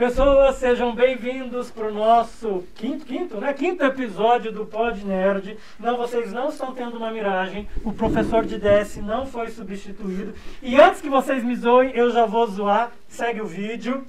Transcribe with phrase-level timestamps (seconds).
[0.00, 3.52] Pessoas, sejam bem-vindos para o nosso quinto, quinto, né?
[3.52, 5.58] Quinto episódio do Pod Nerd.
[5.78, 7.68] Não, vocês não estão tendo uma miragem.
[7.84, 10.34] O professor de DS não foi substituído.
[10.62, 12.92] E antes que vocês me zoem, eu já vou zoar.
[13.08, 14.06] Segue o vídeo.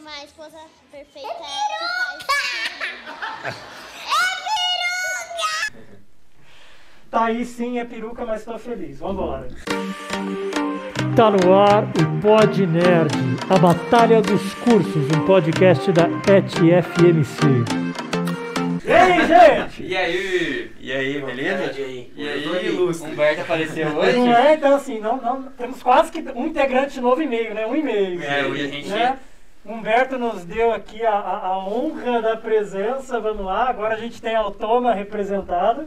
[0.00, 0.58] Uma esposa
[0.90, 2.24] perfeita é que
[3.44, 3.56] faz
[7.08, 8.98] Tá aí sim, é peruca, mas tô feliz.
[8.98, 9.46] Vambora.
[11.18, 13.10] Tá no ar o Pod Nerd,
[13.50, 17.42] a Batalha dos Cursos, um podcast da ETFMC.
[18.86, 19.82] E aí, gente?
[19.82, 20.70] E aí?
[20.78, 21.72] E aí, beleza?
[21.76, 22.12] E aí?
[22.16, 23.10] E aí, ilustre?
[23.10, 24.16] Humberto apareceu hoje?
[24.16, 27.66] Não é, então assim, não, não, temos quase que um integrante novo e meio, né?
[27.66, 28.22] Um e meio.
[28.22, 28.88] É, hoje a gente...
[28.88, 29.18] né?
[29.66, 33.68] Humberto nos deu aqui a, a, a honra da presença, vamos lá.
[33.68, 35.84] Agora a gente tem a Automa representada.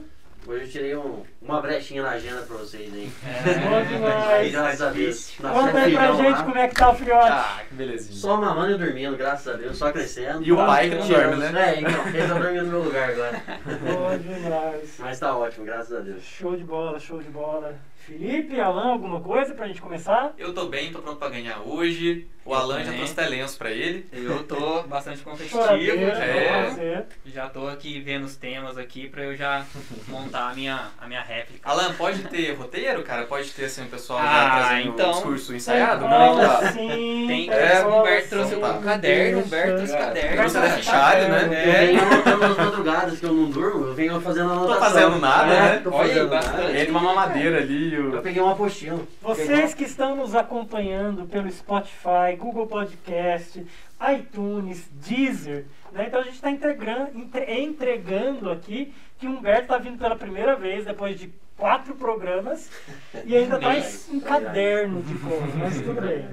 [0.48, 3.12] Hoje eu tirei um- uma brechinha na agenda pra vocês aí.
[3.62, 4.52] Bom demais.
[4.52, 5.34] Graças a Deus.
[5.40, 6.44] Nasceu Conta aí pra filhão gente lá.
[6.44, 7.30] como é que tá o filhote.
[7.32, 8.20] Ah, que belezinha.
[8.20, 10.44] Só mamando e dormindo, graças a Deus, só crescendo.
[10.44, 11.70] E o pai que não dorme, né?
[11.76, 13.44] É, então, ele tá dormindo no meu lugar agora.
[13.66, 14.96] Bom demais.
[15.00, 16.24] Mas tá ótimo, graças a Deus.
[16.24, 17.76] Show de bola, show de bola.
[17.98, 20.34] Felipe, Alan, alguma coisa pra gente começar?
[20.40, 22.28] Eu tô bem, tô pronto pra ganhar hoje.
[22.44, 24.08] O Alan já trouxe até lenço pra ele.
[24.12, 27.04] Eu tô bastante competitivo, Choradeira, é.
[27.28, 29.64] já tô aqui vendo os temas aqui pra eu já
[30.08, 31.60] montar a minha, a minha réplica.
[31.70, 33.26] Alan, pode ter roteiro, cara?
[33.26, 35.10] Pode ter assim o pessoal Ah, já trazendo então.
[35.10, 36.08] um discurso ensaiado?
[36.08, 36.72] Não, Não, tá.
[36.72, 37.26] sim.
[37.28, 38.78] Tem, É, o Humberto trouxe então tá.
[38.78, 40.38] um caderno, o Humberto trouxe caderno.
[40.38, 41.42] Trouxe até fichário, né?
[41.44, 44.80] Eu venho anotando nas madrugadas que eu não durmo, eu venho fazendo anotação.
[44.80, 45.82] fazendo nada, É, né?
[45.84, 46.58] Tô Olha aí, fazendo bastante.
[46.58, 46.72] nada.
[46.80, 47.94] Ele uma mamadeira ali.
[47.94, 48.22] Eu O...
[48.22, 49.00] peguei uma apostila.
[49.22, 53.66] Vocês que estão nos acompanhando pelo Spotify, Google Podcast,
[54.14, 56.06] iTunes, Deezer, né?
[56.08, 61.20] então a gente está entregando aqui que o Humberto está vindo pela primeira vez depois
[61.20, 62.70] de quatro programas
[63.26, 66.28] e ainda traz um caderno de coisas, mas tudo bem.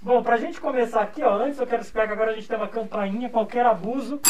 [0.00, 2.56] Bom, pra gente começar aqui, ó, antes eu quero explicar que agora a gente tem
[2.56, 4.20] uma campainha, qualquer abuso,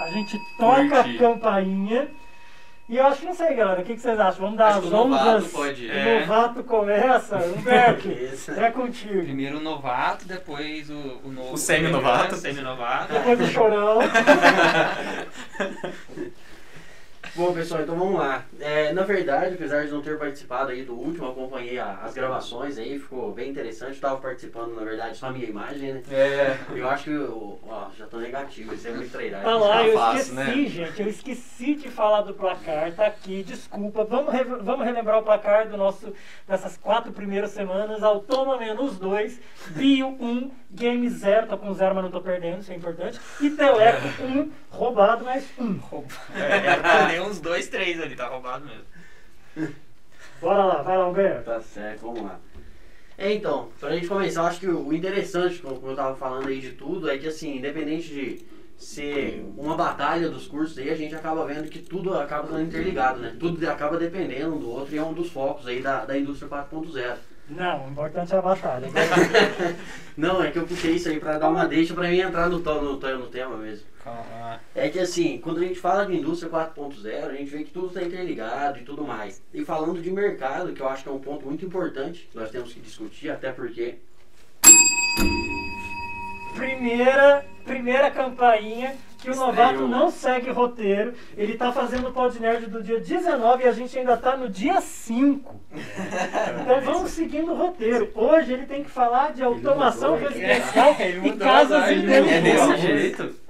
[0.00, 2.08] a gente toca a campainha.
[2.88, 4.42] E eu acho que não sei, galera, o que, que vocês acham?
[4.42, 5.48] Vamos dar Acho as o honras.
[5.50, 6.20] pode- O é.
[6.20, 7.36] novato começa.
[7.38, 8.52] Humberto, Isso.
[8.52, 9.24] é contigo.
[9.24, 11.54] Primeiro o novato, depois o, o novo.
[11.54, 12.36] O semi-novato.
[12.36, 13.12] O semi-novato.
[13.12, 13.98] Depois o chorão.
[17.36, 18.44] Bom, pessoal, então vamos lá.
[18.58, 22.78] É, na verdade, apesar de não ter participado aí do último, acompanhei a- as gravações
[22.78, 23.92] aí, ficou bem interessante.
[23.92, 26.02] Estava participando, na verdade, só a minha imagem, né?
[26.10, 26.56] É.
[26.74, 29.42] Eu acho que, eu- ó, já tô negativo, isso é muito treinar.
[29.42, 30.68] Tá lá, eu fácil, esqueci, né?
[30.68, 31.02] gente.
[31.02, 32.90] Eu esqueci de falar do placar.
[32.92, 34.02] Tá aqui, desculpa.
[34.04, 36.14] Vamos, re- vamos relembrar o placar do nosso,
[36.48, 38.02] dessas quatro primeiras semanas.
[38.02, 39.38] Automa menos dois,
[39.70, 41.48] Bio 1, um, Game 0.
[41.48, 43.20] Tô com zero, mas não tô perdendo, isso é importante.
[43.42, 45.64] E Teleco 1, um, roubado, mas 1.
[45.64, 45.80] Um.
[46.34, 49.70] É, tem uns dois, três ali, tá roubado mesmo.
[50.40, 51.44] Bora lá, vai lá, Humberto.
[51.44, 52.38] Tá certo, vamos lá.
[53.18, 56.60] É, então, pra gente começar, eu acho que o interessante, como eu tava falando aí
[56.60, 61.14] de tudo, é que assim, independente de ser uma batalha dos cursos aí, a gente
[61.14, 63.34] acaba vendo que tudo acaba estando interligado, né?
[63.38, 66.50] Tudo acaba dependendo um do outro e é um dos focos aí da, da indústria
[66.50, 67.16] 4.0.
[67.48, 68.88] Não, o importante é a batalha.
[70.16, 72.58] Não, é que eu puxei isso aí pra dar uma deixa pra mim entrar no,
[72.58, 73.86] no, no tema mesmo.
[74.06, 74.60] Calma.
[74.74, 77.88] É que assim, quando a gente fala de indústria 4.0, a gente vê que tudo
[77.88, 79.42] está interligado e tudo mais.
[79.52, 82.50] E falando de mercado, que eu acho que é um ponto muito importante, que nós
[82.50, 83.96] temos que discutir, até porque
[86.54, 91.12] Primeira, primeira campainha que o novato não segue roteiro.
[91.36, 94.48] Ele tá fazendo o Pod Nerd do dia 19 e a gente ainda tá no
[94.48, 95.60] dia 5.
[96.62, 98.10] Então vamos seguindo o roteiro.
[98.14, 102.20] Hoje ele tem que falar de automação mudou, residencial É, e casas a ordem, É
[102.20, 102.68] inteligentes.
[102.68, 103.45] desse jeito?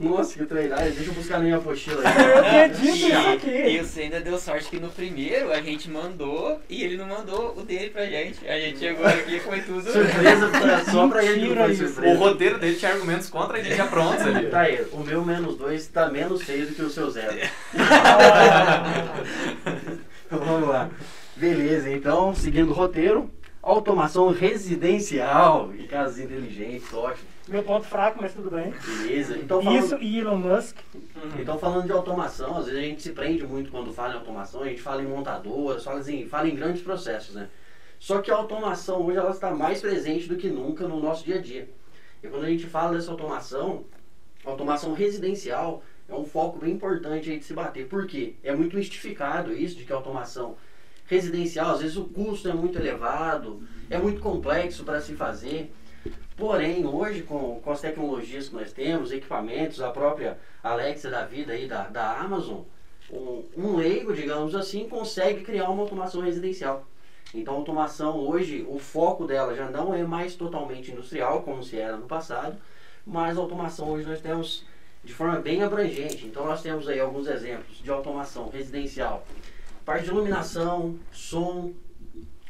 [0.00, 0.80] Nossa, que treinar.
[0.80, 2.16] Deixa eu buscar na minha apostila aí.
[2.26, 3.78] Eu acredito E, nisso e aqui.
[3.84, 7.62] você ainda deu sorte que no primeiro a gente mandou e ele não mandou o
[7.62, 8.44] dele pra gente.
[8.48, 9.82] A gente chegou aqui e foi tudo.
[9.88, 12.08] Surpresa pra- só pra ele não foi.
[12.08, 14.46] O roteiro dele tinha argumentos contra ele já prontos ali.
[14.48, 17.32] Tá aí, o meu menos dois tá menos feio do que o seu zero.
[20.30, 20.90] Vamos lá.
[21.36, 23.30] Beleza, então, seguindo o roteiro,
[23.64, 27.26] automação residencial e casas inteligentes, ótimo.
[27.48, 28.72] Meu ponto fraco, mas tudo bem.
[28.72, 29.36] Beleza.
[29.36, 29.84] Então, falando...
[29.84, 30.76] Isso e Elon Musk.
[31.38, 34.62] Então, falando de automação, às vezes a gente se prende muito quando fala em automação,
[34.62, 37.48] a gente fala em montadoras, fala, assim, fala em grandes processos, né?
[37.98, 41.36] Só que a automação hoje ela está mais presente do que nunca no nosso dia
[41.36, 41.68] a dia.
[42.22, 43.84] E quando a gente fala dessa automação,
[44.44, 47.86] automação residencial é um foco bem importante aí de se bater.
[47.86, 48.34] Por quê?
[48.42, 50.56] É muito mistificado isso de que a automação
[51.06, 55.72] residencial, às vezes o custo é muito elevado, é muito complexo para se fazer.
[56.36, 61.52] Porém, hoje, com, com as tecnologias que nós temos, equipamentos, a própria Alexa da vida
[61.52, 62.62] aí da, da Amazon,
[63.10, 66.86] um, um leigo, digamos assim, consegue criar uma automação residencial.
[67.32, 71.78] Então, a automação hoje, o foco dela já não é mais totalmente industrial, como se
[71.78, 72.56] era no passado,
[73.06, 74.64] mas a automação hoje nós temos
[75.04, 76.26] de forma bem abrangente.
[76.26, 79.26] Então nós temos aí alguns exemplos de automação residencial.
[79.84, 81.72] Parte de iluminação, som,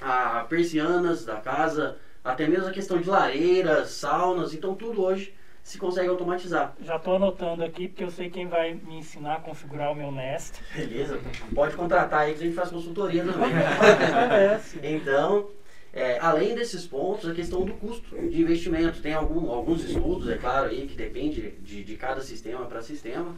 [0.01, 5.79] a persianas da casa, até mesmo a questão de lareiras, saunas, então tudo hoje se
[5.79, 6.75] consegue automatizar.
[6.81, 10.13] Já estou anotando aqui porque eu sei quem vai me ensinar a configurar o meu
[10.13, 10.61] Nest.
[10.77, 11.19] Beleza?
[11.55, 13.51] Pode contratar aí que a gente faz consultoria também.
[14.83, 15.49] Então,
[15.91, 19.01] é, além desses pontos, a questão do custo de investimento.
[19.01, 23.35] Tem algum, alguns estudos, é claro, aí, que depende de, de cada sistema para sistema,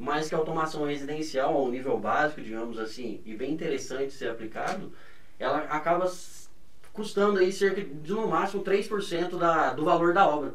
[0.00, 4.30] mas que a automação residencial, a um nível básico, digamos assim, e bem interessante ser
[4.30, 4.90] aplicado,
[5.38, 6.10] ela acaba
[6.90, 10.54] custando aí cerca de, no máximo, 3% da, do valor da obra.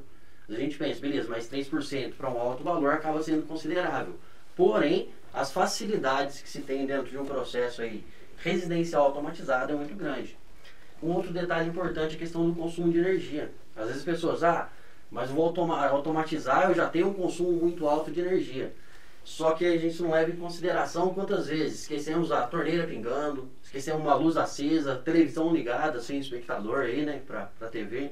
[0.50, 4.16] A gente pensa, beleza, mas 3% para um alto valor acaba sendo considerável.
[4.56, 8.04] Porém, as facilidades que se tem dentro de um processo aí
[8.38, 10.36] residencial automatizado é muito grande.
[11.04, 13.52] Um outro detalhe importante é a questão do consumo de energia.
[13.76, 14.70] Às vezes as pessoas, ah,
[15.12, 18.74] mas vou automa automatizar, eu já tenho um consumo muito alto de energia.
[19.26, 24.00] Só que a gente não leva em consideração quantas vezes esquecemos a torneira pingando, esquecemos
[24.00, 28.12] uma luz acesa, televisão ligada, sem espectador aí, né, pra, pra TV.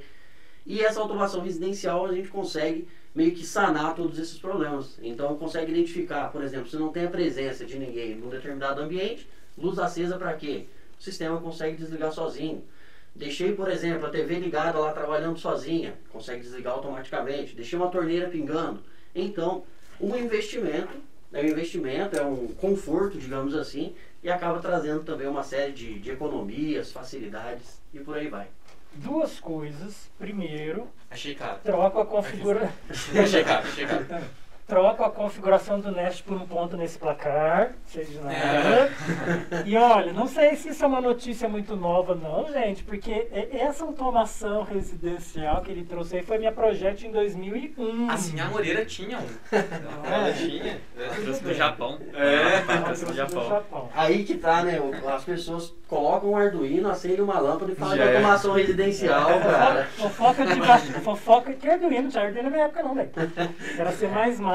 [0.66, 4.98] E essa automação residencial a gente consegue meio que sanar todos esses problemas.
[5.04, 9.30] Então consegue identificar, por exemplo, se não tem a presença de ninguém num determinado ambiente,
[9.56, 10.66] luz acesa para quê?
[11.00, 12.64] O sistema consegue desligar sozinho.
[13.16, 17.56] Deixei, por exemplo, a TV ligada lá trabalhando sozinha, consegue desligar automaticamente.
[17.56, 18.82] Deixei uma torneira pingando.
[19.14, 19.64] Então,
[20.04, 21.02] um investimento
[21.34, 26.00] é um investimento, é um conforto, digamos assim, e acaba trazendo também uma série de,
[26.00, 28.48] de economias, facilidades e por aí vai.
[28.94, 30.12] Duas coisas.
[30.20, 31.60] Primeiro, Achei caro.
[31.64, 32.72] troco a configura...
[33.20, 34.06] Achei caro, achei caro.
[34.68, 38.36] troco a configuração do Nest por um ponto nesse placar, sei de nada.
[38.36, 39.64] É.
[39.66, 43.84] E olha, não sei se isso é uma notícia muito nova, não, gente, porque essa
[43.84, 48.10] automação residencial que ele trouxe aí foi minha projeto em 2001.
[48.10, 49.28] Assim, a Moreira tinha um.
[49.52, 50.14] É.
[50.14, 50.82] Ela tinha.
[51.24, 52.00] Trouxe do Japão.
[52.14, 52.82] É.
[52.84, 53.90] Trouxe do Japão.
[53.94, 54.80] Aí que tá, né?
[55.08, 58.16] As pessoas colocam um Arduino, acendem uma lâmpada e falam de é.
[58.16, 59.86] automação residencial, cara.
[59.86, 63.12] Fofoca de baixo, fofoca que Arduino, não tinha Arduino na minha época não, velho.
[63.78, 63.92] Era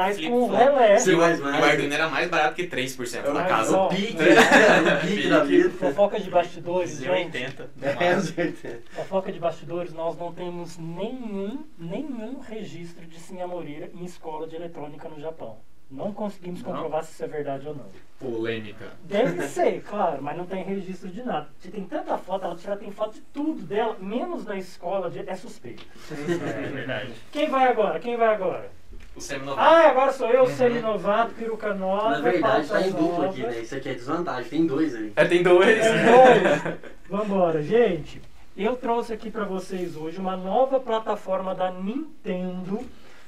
[0.07, 0.51] C++ com Flip-flop.
[0.57, 0.99] relé.
[0.99, 1.15] Sim.
[1.15, 1.65] O mais, o mais.
[1.65, 3.77] Arduino era mais barato que 3% na Mas, casa.
[3.77, 4.35] ó, O pique, É.
[4.35, 4.95] né?
[4.97, 5.71] O pique da vida.
[5.71, 7.11] Fofoca de bastidores, gente.
[7.11, 7.71] 80.
[7.83, 8.83] É, os 80.
[8.91, 14.57] Fofoca de bastidores, nós não temos nenhum, nenhum registro de Sinha Moreira em escola de
[14.57, 15.57] eletrônica no Japão.
[15.91, 16.71] Não conseguimos Não?
[16.71, 17.87] comprovar se isso é verdade ou não.
[18.21, 18.93] Polêmica.
[19.05, 21.49] Deve ser, claro, mas não tem registro de nada.
[21.61, 25.21] Se tem tanta foto, ela tira, tem foto de tudo dela, menos da escola, de,
[25.27, 25.83] é suspeito.
[26.11, 27.13] É verdade.
[27.33, 27.99] Quem vai agora?
[28.01, 28.71] Quem vai agora?
[29.19, 29.61] O seminovato.
[29.61, 32.11] Ah, agora sou eu, semi-novato, peruca nova.
[32.11, 33.61] Na verdade, tá em dupla aqui, né?
[33.61, 35.13] Isso aqui é desvantagem, tem dois aí.
[35.17, 35.67] É, tem dois.
[35.67, 36.79] Tem dois.
[37.11, 38.23] Vambora, gente.
[38.57, 42.81] Eu trouxe aqui pra vocês hoje uma nova plataforma da Nintendo.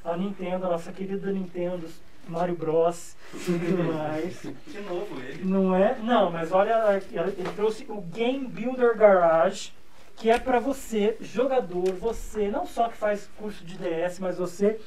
[0.04, 1.88] A Nintendo, a nossa querida Nintendo,
[2.28, 4.42] Mario Bros e tudo mais.
[4.68, 5.44] De novo ele.
[5.44, 5.96] Não é?
[6.04, 9.72] Não, mas olha, aqui, ele trouxe o Game Builder Garage,
[10.16, 14.78] que é para você, jogador, você não só que faz curso de DS, mas você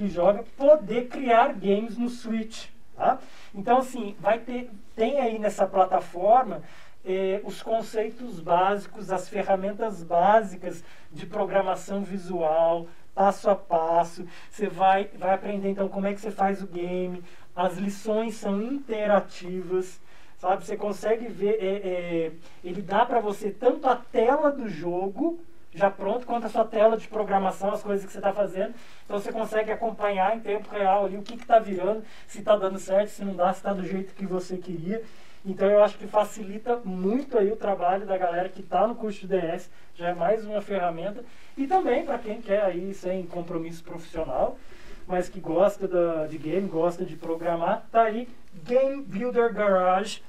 [0.00, 2.68] que joga, poder criar games no Switch.
[2.96, 3.18] Tá?
[3.54, 6.62] Então, assim, vai ter, tem aí nessa plataforma
[7.04, 10.82] eh, os conceitos básicos, as ferramentas básicas
[11.12, 14.26] de programação visual, passo a passo.
[14.50, 17.22] Você vai, vai aprender então como é que você faz o game.
[17.54, 20.00] As lições são interativas,
[20.38, 20.64] sabe?
[20.64, 22.32] Você consegue ver, é, é,
[22.64, 25.38] ele dá para você tanto a tela do jogo
[25.72, 28.74] já pronto, quanto a sua tela de programação, as coisas que você está fazendo.
[29.04, 32.78] Então você consegue acompanhar em tempo real ali o que está virando, se está dando
[32.78, 35.02] certo, se não dá, se está do jeito que você queria.
[35.44, 39.26] Então eu acho que facilita muito aí o trabalho da galera que está no curso
[39.26, 41.24] de DS, já é mais uma ferramenta.
[41.56, 44.58] E também para quem quer aí sem compromisso profissional,
[45.06, 48.28] mas que gosta da, de game, gosta de programar, tá aí
[48.64, 50.22] Game Builder Garage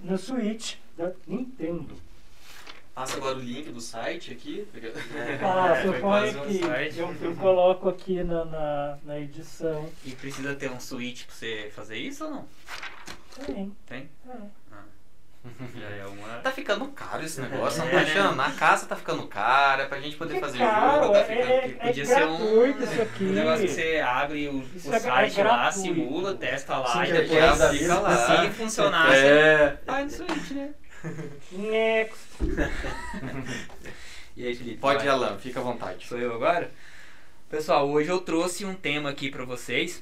[0.00, 2.07] no Switch da Nintendo.
[2.98, 4.66] Passa agora o link do site aqui.
[5.40, 6.98] Ah, É, eu foi ponho quase um aqui, site.
[6.98, 9.88] eu, eu coloco aqui na, na, na edição.
[10.04, 12.48] E precisa ter um switch pra você fazer isso ou não?
[13.46, 14.10] Tem, Tem?
[14.28, 14.58] é.
[15.80, 16.40] Já é uma.
[16.40, 18.02] Tá ficando caro esse negócio, não É, tá né?
[18.02, 18.34] achando?
[18.34, 21.52] Na casa tá ficando cara, pra gente poder É fazer caro, jogo, tá é- ficando.
[21.52, 23.24] é- Podia é ser um, gratuito isso aqui.
[23.24, 26.92] um negócio que você abre o, Isso o é- é site lá, simula, testa lá
[26.92, 28.44] Sim, e depois fica lá.
[28.44, 29.68] Se funcionar, É.
[29.76, 30.74] você vai no switch, né?
[31.52, 32.18] Next.
[34.36, 34.76] E aí, Felipe?
[34.76, 35.14] Pode ir, vai.
[35.16, 36.06] Alan, fica à vontade.
[36.06, 36.70] Sou eu agora?
[37.50, 40.00] Pessoal, hoje eu trouxe um tema aqui pra vocês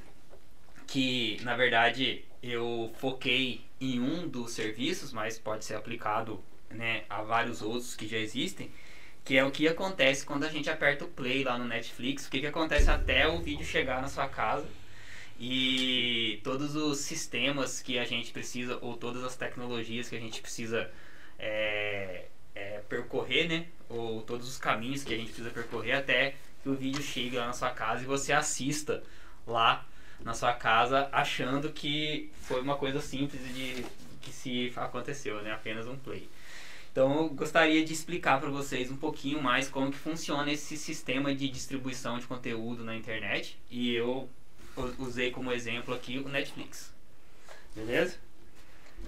[0.86, 6.38] que, na verdade, eu foquei em um dos serviços, mas pode ser aplicado
[6.68, 8.70] né, a vários outros que já existem,
[9.24, 12.30] que é o que acontece quando a gente aperta o play lá no Netflix, o
[12.30, 14.66] que, que acontece até o vídeo chegar na sua casa
[15.38, 20.40] e todos os sistemas que a gente precisa ou todas as tecnologias que a gente
[20.40, 20.90] precisa
[21.38, 23.66] é, é, percorrer, né?
[23.88, 27.46] Ou todos os caminhos que a gente precisa percorrer até que o vídeo chegue lá
[27.46, 29.02] na sua casa e você assista
[29.46, 29.86] lá
[30.20, 33.84] na sua casa achando que foi uma coisa simples de
[34.22, 35.52] que se aconteceu, né?
[35.52, 36.28] Apenas um play.
[36.90, 41.34] Então eu gostaria de explicar para vocês um pouquinho mais como que funciona esse sistema
[41.34, 44.26] de distribuição de conteúdo na internet e eu
[44.98, 46.92] usei como exemplo aqui o Netflix.
[47.74, 48.14] Beleza?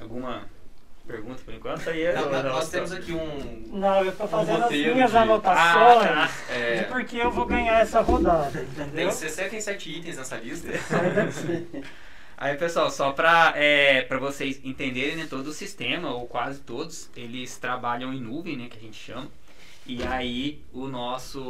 [0.00, 0.44] Alguma
[1.06, 1.88] pergunta por enquanto?
[1.88, 3.68] Aí é- Não, nós- nós temos aqui um.
[3.78, 7.46] Não, eu tô fazendo as roteiro minhas de- anotações Ah, é, de porque eu vou
[7.46, 9.10] ganhar essa rodada, tem entendeu?
[9.10, 10.68] 67 itens nessa lista.
[12.40, 17.10] Aí, pessoal, só para é, pra vocês entenderem, né, todo o sistema, ou quase todos,
[17.16, 19.28] eles trabalham em nuvem, né, que a gente chama.
[19.88, 21.40] E aí, o nosso,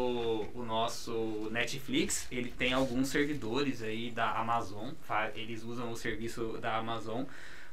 [0.54, 4.92] o nosso Netflix, ele tem alguns servidores aí da Amazon,
[5.34, 7.24] eles usam o serviço da Amazon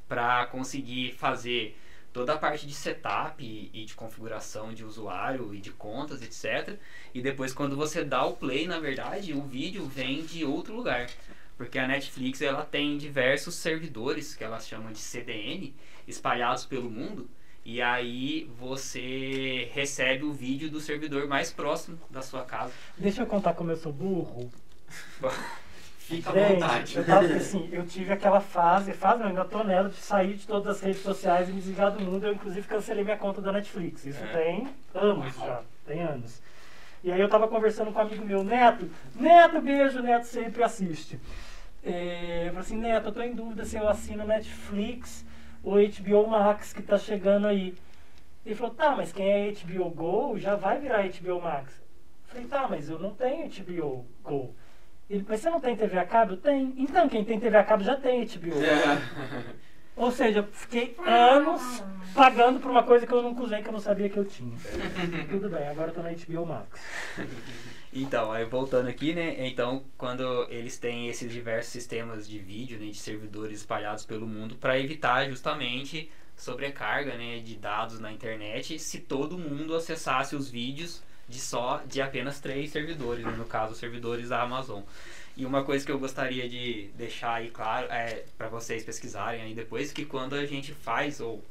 [0.07, 1.77] para conseguir fazer
[2.11, 6.79] toda a parte de setup e, e de configuração de usuário e de contas, etc.
[7.13, 11.07] E depois, quando você dá o play, na verdade, o vídeo vem de outro lugar.
[11.55, 15.75] Porque a Netflix ela tem diversos servidores que elas chamam de CDN
[16.07, 17.29] espalhados pelo mundo
[17.65, 22.71] e aí você recebe o vídeo do servidor mais próximo da sua casa.
[22.97, 24.49] Deixa eu contar como eu sou burro.
[25.97, 26.97] Fica à Gente, vontade.
[26.97, 30.45] eu tava assim, eu tive aquela fase, fase não, ainda tô nela, de sair de
[30.45, 32.27] todas as redes sociais e me desligar do mundo.
[32.27, 34.05] Eu inclusive cancelei minha conta da Netflix.
[34.05, 34.27] Isso É.
[34.27, 36.39] tem anos já, tem anos.
[37.03, 41.19] E aí eu tava conversando com um amigo meu, Neto, Neto, beijo, Neto sempre assiste.
[41.83, 45.25] É, eu falei assim, Neto, eu tô em dúvida se eu assino Netflix
[45.65, 47.73] ou HBO Max que tá chegando aí.
[48.45, 51.73] Ele falou, tá, mas quem é HBO Go já vai virar HBO Max.
[51.81, 54.55] Eu falei, tá, mas eu não tenho HBO Go.
[55.09, 56.37] Ele, mas você não tem TV a cabo?
[56.37, 56.73] Tem.
[56.77, 58.55] Então, quem tem TV a cabo já tem HBO.
[59.95, 61.61] Ou seja, eu fiquei anos
[62.13, 64.57] pagando por uma coisa que eu nunca usei, que eu não sabia que eu tinha.
[65.29, 66.67] Tudo bem, agora eu tô na HBO Max.
[67.93, 69.47] Então, aí voltando aqui, né?
[69.47, 74.55] Então, quando eles têm esses diversos sistemas de vídeo, né, de servidores espalhados pelo mundo,
[74.55, 81.01] para evitar justamente sobrecarga, né, de dados na internet, se todo mundo acessasse os vídeos
[81.27, 84.81] de só de apenas três servidores, né, no caso, servidores da Amazon.
[85.37, 89.53] E uma coisa que eu gostaria de deixar aí claro é para vocês pesquisarem aí
[89.53, 91.43] depois que quando a gente faz ou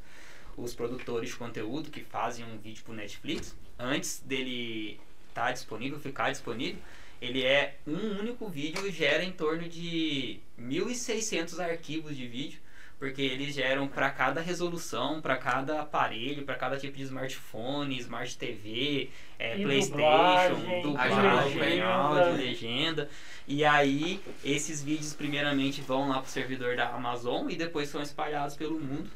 [0.56, 4.98] os produtores de conteúdo que fazem um vídeo pro Netflix, antes dele
[5.28, 6.80] estar disponível, ficar disponível,
[7.20, 12.60] ele é um único vídeo e gera em torno de 1.600 arquivos de vídeo,
[13.04, 18.38] porque eles geram para cada resolução, para cada aparelho, para cada tipo de smartphone, smart
[18.38, 21.87] TV, é, PlayStation, dublagem, dublagem, legenda.
[21.87, 23.11] áudio, legenda.
[23.46, 28.56] E aí, esses vídeos primeiramente vão lá pro servidor da Amazon e depois são espalhados
[28.56, 29.11] pelo mundo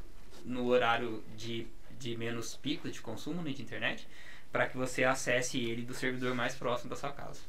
[0.44, 1.66] no horário de,
[1.98, 4.06] de menos pico de consumo né, de internet,
[4.52, 7.40] para que você acesse ele do servidor mais próximo da sua casa.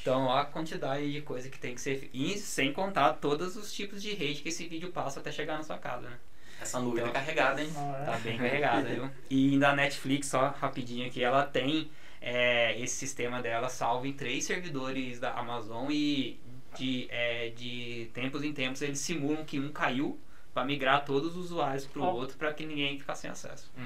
[0.00, 2.10] Então, olha a quantidade de coisa que tem que ser.
[2.12, 5.64] E sem contar todos os tipos de rede que esse vídeo passa até chegar na
[5.64, 6.18] sua casa, né?
[6.60, 7.70] Essa nuvem Então- tá carregada, hein?
[7.74, 8.04] Não é?
[8.04, 9.10] Tá bem carregada, viu?
[9.30, 14.44] E da Netflix, só rapidinho aqui, ela tem é, esse sistema dela salvo em três
[14.44, 16.38] servidores da Amazon e
[16.76, 20.18] de, é, de tempos em tempos eles simulam que um caiu
[20.54, 22.10] para migrar todos os usuários pro Ó.
[22.12, 23.70] outro para que ninguém ficasse sem acesso.
[23.76, 23.84] Uhum.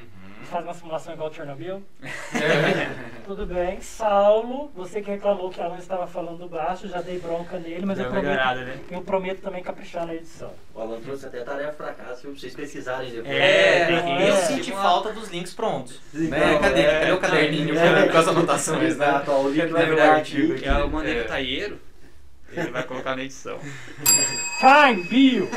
[0.51, 1.81] Faz uma simulação igual Chernobyl?
[3.25, 3.81] Tudo bem.
[3.81, 7.97] Saulo, você que reclamou que a Alan estava falando baixo, já dei bronca nele, mas
[7.99, 8.79] Deu eu prometo, né?
[8.91, 10.53] eu prometo também caprichar na edição.
[10.75, 12.21] O Alan trouxe até tarefa pra casa?
[12.23, 13.35] Pra vocês pesquisarem depois.
[13.35, 14.37] É, tem que- eu é.
[14.37, 16.01] senti falta dos links prontos.
[16.13, 16.53] Sim, Né?
[16.53, 16.81] não, Cadê?
[16.81, 18.09] é, Cadê o caderninho é.
[18.09, 19.07] com- as anotações, né?
[19.07, 20.63] Exato, o link vai virar artigo aqui.
[20.63, 21.21] Que eu mandei É.
[21.21, 21.81] pro Taieiro,
[22.61, 23.59] ele vai colocar na edição.
[23.59, 25.49] Fine, Bill!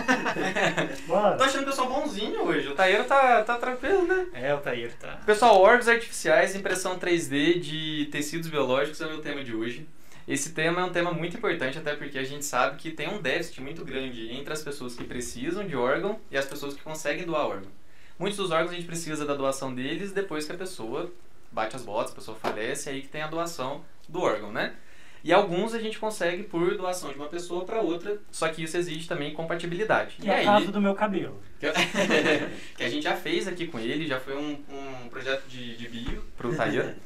[1.08, 1.38] Bora.
[1.38, 2.68] Tô achando eu sou bonzinho hoje.
[2.68, 4.28] O Taeiro tá, tá tranquilo, né?
[4.34, 5.20] É, o Taieiro tá.
[5.26, 9.88] Pessoal, órgãos artificiais, impressão 3D de tecidos biológicos é o meu tema de hoje.
[10.28, 13.20] Esse tema é um tema muito importante, até porque a gente sabe que tem um
[13.20, 17.26] déficit muito grande entre as pessoas que precisam de órgão e as pessoas que conseguem
[17.26, 17.72] doar órgão.
[18.20, 21.12] Muitos dos órgãos a gente precisa da doação deles depois que a pessoa
[21.52, 24.76] bate as botas, a pessoa falece, aí que tem a doação do órgão, né?
[25.24, 28.78] E alguns a gente consegue por doação de uma pessoa para outra, só que isso
[28.78, 30.16] exige também compatibilidade.
[30.16, 31.42] Que e é aí, o caso do meu cabelo.
[32.78, 35.90] que a gente já fez aqui com ele, já foi um, um projeto de, de
[35.90, 36.98] bio pro Taia.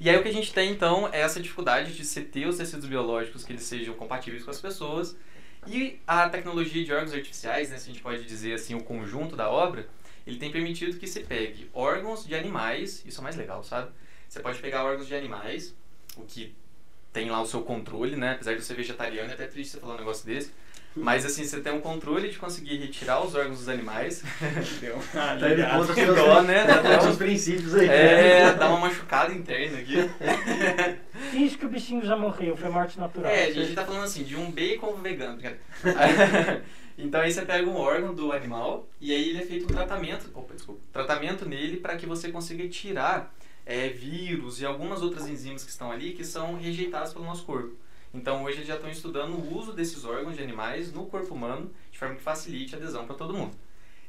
[0.00, 2.56] E aí o que a gente tem então é essa dificuldade de se ter os
[2.56, 5.16] tecidos biológicos que eles sejam compatíveis com as pessoas.
[5.66, 9.36] E a tecnologia de órgãos artificiais, né, se a gente pode dizer assim, o conjunto
[9.36, 9.86] da obra,
[10.26, 13.90] ele tem permitido que se pegue órgãos de animais, isso é mais legal, sabe?
[14.28, 15.74] Você pode pegar órgãos de animais,
[16.16, 16.54] o que
[17.12, 18.32] tem lá o seu controle, né?
[18.32, 20.52] Apesar de você ser vegetariano, é até triste você falar um negócio desse.
[20.94, 24.24] Mas assim, você tem um controle de conseguir retirar os órgãos dos animais.
[24.80, 25.02] Deu uma
[25.38, 26.66] Tá contra Que dó, né?
[26.66, 27.88] tá contra seus princípios aí.
[27.88, 29.94] É, dá uma machucada interna aqui.
[31.30, 33.30] Finge que o bichinho já morreu, foi morte natural.
[33.30, 35.34] É, a gente tá falando assim, de um bacon vegano.
[35.36, 36.64] brincadeira.
[36.98, 40.28] então aí você pega um órgão do animal e aí ele é feito um tratamento,
[40.34, 43.32] opa, desculpa, tratamento nele para que você consiga tirar
[43.70, 47.76] é, vírus e algumas outras enzimas que estão ali que são rejeitadas pelo nosso corpo.
[48.12, 51.70] Então hoje eles já estão estudando o uso desses órgãos de animais no corpo humano
[51.92, 53.56] de forma que facilite a adesão para todo mundo.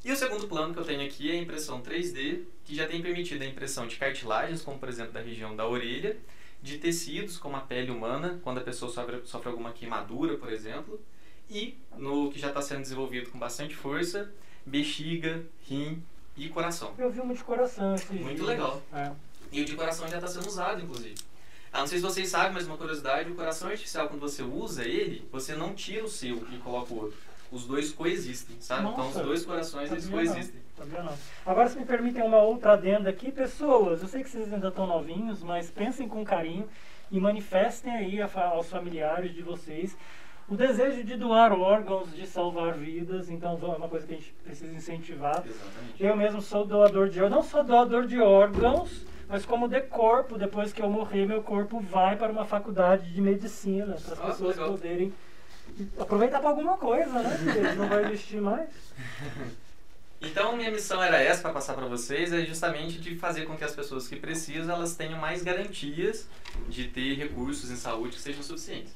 [0.03, 3.03] E o segundo plano que eu tenho aqui é a impressão 3D, que já tem
[3.03, 6.18] permitido a impressão de cartilagens, como por exemplo da região da orelha,
[6.60, 11.00] de tecidos, como a pele humana, quando a pessoa sofre, sofre alguma queimadura, por exemplo,
[11.48, 14.34] e no que já está sendo desenvolvido com bastante força,
[14.65, 16.01] bexiga, rim
[16.36, 16.96] e coração.
[16.98, 18.48] Eu vi um de coração Muito dias.
[18.48, 18.82] legal.
[18.91, 19.12] É.
[19.51, 21.15] E o de coração já está sendo usado, inclusive.
[21.74, 24.84] Ah, não sei se vocês sabem, mas uma curiosidade, o coração artificial, quando você usa
[24.84, 27.17] ele, você não tira o seu e coloca o outro.
[27.51, 28.88] Os dois coexistem, sabe?
[28.88, 30.13] então os Nossa, dois corações, eles não.
[30.13, 30.62] coexistem.
[30.77, 31.13] Não.
[31.46, 34.88] Agora, se me permitem uma outra adenda aqui, pessoas, eu sei que vocês ainda estão
[34.88, 36.67] novinhos, mas pensem com carinho
[37.12, 39.96] e manifestem aí a aos familiares de vocês
[40.51, 43.29] o desejo de doar órgãos, de salvar vidas.
[43.29, 45.43] Então, é uma coisa que a gente precisa incentivar.
[45.46, 46.03] Exatamente.
[46.03, 50.38] Eu mesmo sou doador de órgãos, não sou doador de órgãos, mas como de corpo,
[50.38, 54.25] depois que eu morrer, meu corpo vai para uma faculdade de medicina, para as Ah,
[54.27, 54.71] pessoas legal.
[54.73, 55.13] poderem
[55.97, 57.39] aproveitar para alguma coisa, né?
[57.41, 58.69] Porque não vai existir mais.
[60.23, 63.63] Então, minha missão era essa para passar para vocês, é justamente de fazer com que
[63.63, 66.27] as pessoas que precisam, elas tenham mais garantias
[66.69, 68.93] de ter recursos em saúde que sejam suficientes.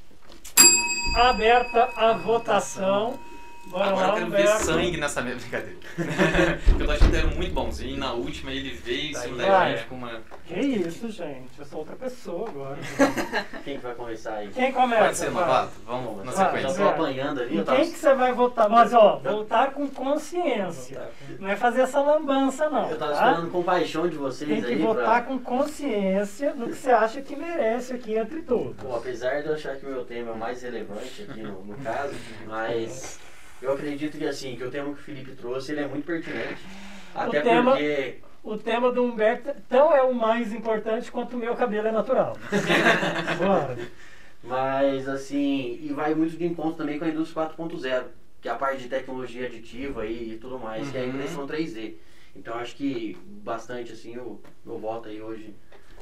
[1.16, 3.20] Aberta a votação.
[3.68, 5.78] Bora Agora lá, eu quero ver sangue nessa minha brincadeira.
[6.66, 7.98] Porque eu tô achando que ele era muito bonzinho.
[7.98, 10.22] Na última ele veio em cima da gente com uma.
[10.46, 11.50] Que isso, gente?
[11.58, 12.78] Eu sou outra pessoa agora.
[13.66, 14.50] Quem que vai começar aí?
[14.50, 15.04] Quem começa?
[15.04, 15.32] Pode ser?
[15.32, 15.72] Novato?
[15.86, 16.84] Vamos na Vai, Já sequência.
[16.84, 17.78] tô apanhando ali, Em eu tava...
[17.80, 18.70] quem que você vai votar?
[18.70, 21.10] Mas, ó, votar com consciência.
[21.40, 22.90] Não é fazer essa lambança, não.
[22.90, 23.30] Eu tava tá?
[23.30, 25.22] esperando compaixão de vocês Tem que aí votar pra...
[25.24, 28.76] com consciência no que você acha que merece aqui entre todos.
[28.78, 31.64] Pô, apesar de eu achar que o meu tema é o mais relevante aqui no,
[31.64, 32.14] no caso,
[32.48, 33.20] mas
[33.66, 36.62] eu acredito que assim, que o tema que o Felipe trouxe, ele é muito pertinente.
[37.14, 41.56] Até tema- porque O tema do Humberto tão é o mais importante quanto o meu
[41.56, 42.38] cabelo é natural.
[43.40, 43.78] Bora.
[44.44, 48.04] Mas assim, e vai muito de encontro também com a indústria 4.0,
[48.42, 51.10] que é a parte de tecnologia aditiva e tudo mais, que é a Uhum.
[51.10, 51.96] impressão 3D.
[52.36, 55.56] Então acho que bastante assim, o meu voto aí hoje,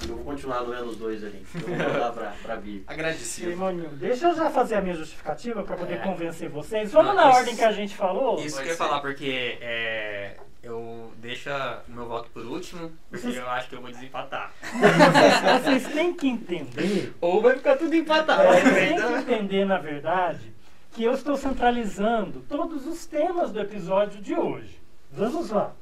[0.08, 1.46] eu vou continuar doendo os dois ali.
[1.56, 2.84] Eu vou voltar pra, pra Bíblia.
[2.88, 3.52] Agradecido.
[3.52, 5.98] Simoninho, deixa eu já fazer a minha justificativa para poder É.
[5.98, 6.92] convencer vocês.
[6.92, 8.40] Vamos Não, na isso- ordem que a gente falou?
[8.44, 11.50] Isso que eu ia falar, porque é, eu deixo
[11.88, 14.52] o meu voto por último, porque Vocês- eu acho que eu vou desempatar.
[14.62, 17.14] Vocês, vocês têm que entender.
[17.22, 18.42] Ou vai ficar tudo empatado.
[18.44, 20.54] É, Vocês têm então- que entender, na verdade,
[20.92, 24.80] que eu estou centralizando todos os temas do episódio de hoje.
[25.12, 25.74] Vamos lá.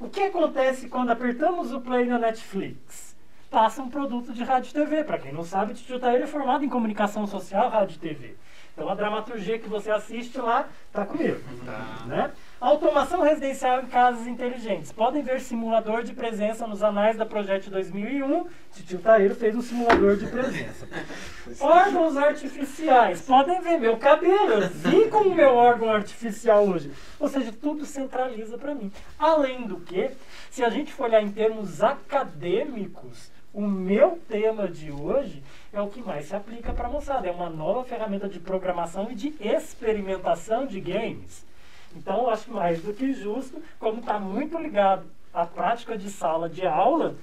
[0.00, 3.13] O que acontece quando apertamos o play na Netflix?
[3.54, 5.04] Passa um produto de rádio e TV.
[5.04, 8.34] Para quem não sabe, o Tio Taíra é formado em comunicação social, rádio e TV.
[8.72, 11.38] Então a dramaturgia que você assiste lá está comigo.
[11.64, 12.04] Tá.
[12.04, 12.32] Né?
[12.60, 14.90] Automação residencial em casas inteligentes.
[14.90, 18.44] Podem ver simulador de presença nos anais da Projeto 2001.
[18.72, 20.88] Titio Taíro fez um simulador de presença.
[21.60, 23.22] Órgãos artificiais.
[23.22, 24.54] Podem ver meu cabelo.
[24.54, 26.90] Eu vim com o meu órgão artificial hoje.
[27.20, 28.90] Ou seja, tudo centraliza para mim.
[29.16, 30.10] Além do que,
[30.50, 35.40] se a gente for olhar em termos acadêmicos, o meu tema de hoje
[35.72, 37.28] é o que mais se aplica para a moçada.
[37.28, 41.46] É uma nova ferramenta de programação e de experimentação de games.
[41.94, 46.48] Então, eu acho mais do que justo, como está muito ligado à prática de sala
[46.48, 47.14] de aula,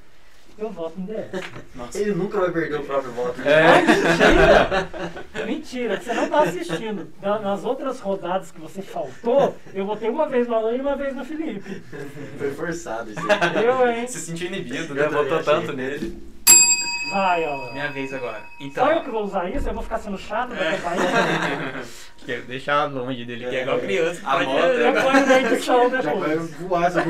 [0.64, 1.42] eu voto em DS.
[1.76, 1.98] Nossa.
[2.00, 3.42] Ele nunca vai perder o próprio voto.
[3.42, 3.82] É.
[3.82, 4.90] Mentira!
[5.46, 7.08] Mentira, que você não está assistindo.
[7.22, 10.96] Na- Nas outras rodadas que você faltou, eu votei uma vez no Alan e uma
[10.96, 11.82] vez no Felipe.
[12.38, 13.66] Foi forçado isso aí.
[13.66, 14.08] Eu, hein?
[14.08, 15.06] Se sentiu inibido, né?
[15.06, 15.44] achei.
[15.44, 16.32] tanto nele.
[17.12, 17.72] Vai, Alan.
[17.74, 18.42] Minha vez agora.
[18.60, 19.68] Então, Só eu que vou usar isso?
[19.68, 22.02] Eu vou ficar sendo chato isso?
[22.26, 23.62] quero deixar longe dele, que é É.
[23.64, 24.22] igual criança.
[24.24, 27.04] A moda Eu ponho edição Já vai voar essa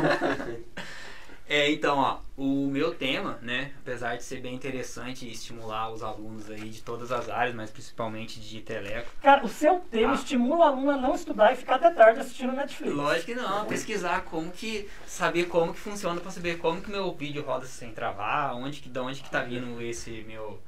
[1.48, 6.02] É, então, ó, o meu tema, né, apesar de ser bem interessante e estimular os
[6.02, 10.16] alunos aí de todas as áreas, mas principalmente de teleco, Cara, o seu tema Ah.
[10.16, 12.96] estimula o aluno a não estudar e ficar até tarde assistindo Netflix.
[12.96, 17.14] lógico que não, pesquisar como que, saber como que funciona pra saber como que meu
[17.14, 20.60] vídeo roda sem travar, onde que, de onde que tá vindo esse meu,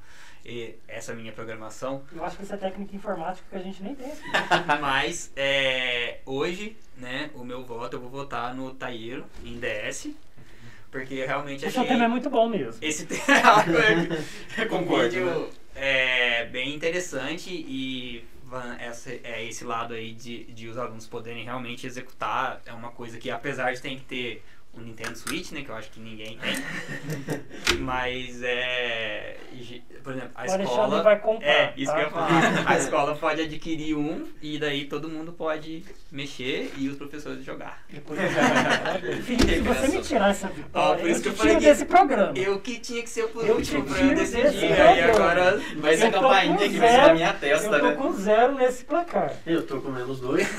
[0.45, 2.03] e- essa minha programação.
[2.13, 4.21] Eu acho que isso é técnica informática que a gente nem tem aqui.
[4.79, 10.09] Mas é, hoje, né, o meu voto eu vou votar no Tairo em DS,
[10.93, 12.81] Porque realmente O seu achei tema é muito bom mesmo.
[12.81, 13.65] esse tema
[14.63, 20.67] um Concordo, vídeo é bem interessante e van- essa, é, esse lado aí de, de
[20.67, 24.43] os alunos poderem realmente executar é uma coisa que apesar de ter que ter
[24.75, 29.37] um Nintendo Switch, né, que eu acho que ninguém tem, mas é,
[30.03, 31.47] por exemplo, a O Alexandre escola vai comprar.
[31.47, 31.97] é, isso tá?
[31.97, 32.63] que eu ia falar.
[32.73, 37.83] A escola pode adquirir um e daí todo mundo pode mexer e os professores jogar.
[37.89, 38.19] Depois
[39.23, 41.61] Felipe, se você me tirar essa vitória, Ó, por isso eu que eu falei que
[41.65, 42.33] desse programa.
[42.35, 44.89] Eu que tinha que ser por Eu último te pra eu decidir, programa.
[44.89, 47.87] aí agora Vai ser Eu a campainha que vai ser na minha testa, eu tô
[47.87, 47.95] né?
[47.95, 49.33] com zero nesse placar.
[49.45, 50.47] Eu tô com menos dois.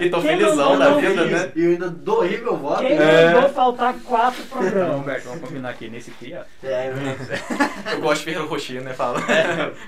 [0.00, 1.52] E tô Quem felizão da vida, né?
[1.54, 2.80] E eu ainda doei meu voto.
[2.82, 3.23] Quem É.
[3.32, 4.96] mandou faltar quatro programas?
[4.96, 6.42] Humberto, vamos combinar aqui nesse aqui, ó.
[6.66, 7.16] É, né?
[7.92, 8.92] Eu gosto de Ferreiro Rocher, né?
[8.94, 9.20] Fala.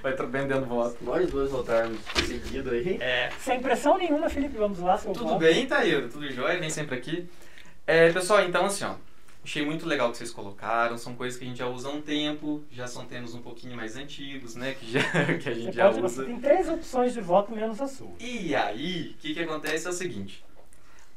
[0.03, 0.97] Vai tra- vendendo voto.
[1.03, 2.99] Nós dois votarmos seguido aí.
[3.01, 5.39] É, Sem pressão nenhuma, Felipe, vamos lá, seu Tudo voto.
[5.39, 6.09] bem, Taíro?
[6.09, 6.59] Tudo jóia?
[6.59, 7.29] Vem sempre aqui.
[7.87, 8.95] É, pessoal, então assim, ó.
[9.45, 10.99] Achei muito legal o que vocês colocaram.
[10.99, 12.65] São coisas que a gente já usa há um tempo.
[12.73, 14.75] Já são temas um pouquinho mais antigos, né?
[14.79, 15.01] Que, já,
[15.39, 16.25] que a Você, gente já pode, você usa.
[16.25, 18.11] tem três opções de voto menos a sua.
[18.19, 20.45] E aí, o que, que acontece é o seguinte.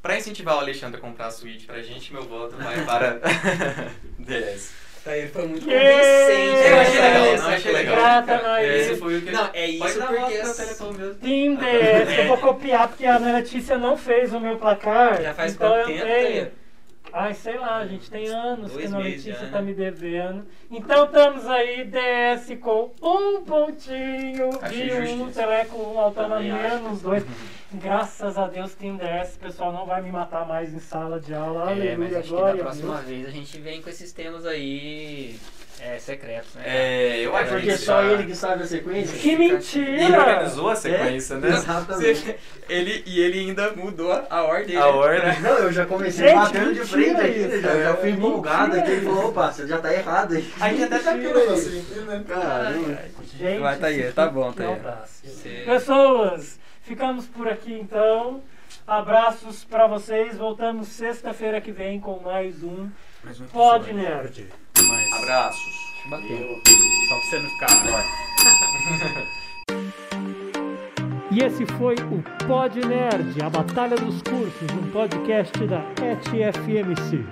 [0.01, 3.19] Pra incentivar o Alexandre a comprar a Switch pra gente, meu voto vai para
[4.17, 4.71] DS.
[5.03, 6.69] tá, ele foi muito convincente.
[6.69, 7.37] Eu achei legal, né?
[7.37, 7.95] não, achei legal.
[7.95, 8.67] Grata, nós.
[8.69, 9.31] Esse foi o que...
[9.31, 10.37] Não, é Pode isso dar porque...
[10.37, 11.13] Telecom mesmo.
[11.15, 15.21] DS, eu vou copiar porque a Ana Letícia não fez o meu placar.
[15.21, 16.51] Já faz então quanto eu tempo, tenho.
[17.11, 19.61] Ai, sei lá, a gente tem anos Dois que a meses já, tá né?
[19.61, 20.45] me devendo.
[20.69, 25.31] Então estamos aí, DS com um pontinho Achei de um.
[25.31, 26.53] Teleco um, acho.
[26.53, 27.25] menos dois.
[27.71, 31.33] Graças a Deus, Team DS, o pessoal não vai me matar mais em sala de
[31.33, 31.71] aula.
[31.71, 33.05] É, mas Aleluia, acho que glória da a próxima Deus.
[33.07, 35.35] vez a gente vem com esses temas aí
[35.81, 36.63] é, secretos, né?
[36.65, 39.17] É, eu É acho porque que só já- ele que sabe a sequência.
[39.17, 40.19] Que Ele mentira!
[40.19, 41.49] organizou a sequência, né?
[41.49, 42.35] Exatamente.
[42.69, 44.75] Ele, e ele ainda mudou a ordem.
[44.77, 44.85] A né?
[44.85, 45.39] ordem.
[45.41, 47.61] Não, eu já comecei Gente, batendo de frente aqui, né?
[47.61, 48.91] já, já fui É, empolgado aqui.
[48.91, 50.53] Ele falou, opa, você já tá errado aí.
[50.61, 51.51] A gente até tá isso.
[51.51, 52.23] assim, né?
[52.27, 52.99] Caramba.
[53.39, 54.73] Gente, Vai, Taíra, isso tá bom, Taíra.
[54.73, 55.29] audácia.
[55.31, 58.43] Você- Pessoas, ficamos por aqui então.
[58.85, 60.37] Abraços pra vocês.
[60.37, 62.87] Voltamos sexta-feira que vem com mais um
[63.23, 63.45] Mais um
[64.89, 65.89] Mas- Abraços.
[66.05, 66.59] Bateu.
[67.07, 67.69] Só pra você não ficar.
[71.31, 77.23] E esse foi o Pod Nerd, a Batalha dos Cursos, um podcast da ETFMC.